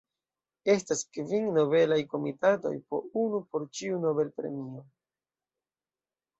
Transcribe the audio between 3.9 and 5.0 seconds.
Nobel-premio.